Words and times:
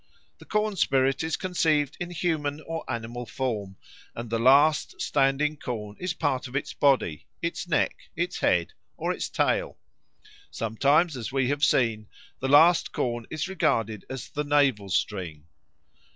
The 0.39 0.45
corn 0.45 0.75
spirit 0.77 1.23
is 1.23 1.37
conceived 1.37 1.95
in 1.99 2.09
human 2.09 2.59
or 2.61 2.83
animal 2.89 3.27
form, 3.27 3.75
and 4.15 4.31
the 4.31 4.39
last 4.39 4.99
standing 4.99 5.57
corn 5.57 5.95
is 5.99 6.15
part 6.15 6.47
of 6.47 6.55
its 6.55 6.73
body 6.73 7.27
its 7.43 7.67
neck, 7.67 7.95
its 8.15 8.39
head, 8.39 8.73
or 8.97 9.11
its 9.13 9.29
tail. 9.29 9.77
Sometimes, 10.49 11.15
as 11.15 11.31
we 11.31 11.49
have 11.49 11.63
seen, 11.63 12.07
the 12.39 12.47
last 12.49 12.91
corn 12.93 13.27
is 13.29 13.47
regarded 13.47 14.03
as 14.09 14.29
the 14.29 14.43
navel 14.43 14.89
string. 14.89 15.45